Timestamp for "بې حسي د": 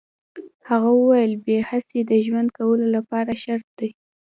1.45-2.11